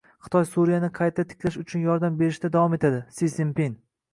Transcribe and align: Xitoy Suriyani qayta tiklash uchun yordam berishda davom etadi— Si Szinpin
Xitoy 0.27 0.45
Suriyani 0.51 0.89
qayta 0.99 1.25
tiklash 1.33 1.59
uchun 1.65 1.85
yordam 1.89 2.17
berishda 2.23 2.53
davom 2.57 2.77
etadi— 2.79 3.05
Si 3.19 3.31
Szinpin 3.37 3.79